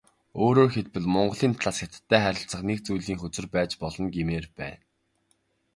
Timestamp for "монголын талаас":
1.15-1.79